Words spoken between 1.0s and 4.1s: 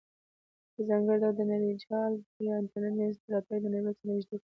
ډول د نړیجال یا انټرنیټ مینځ ته راتګ نړیوال سره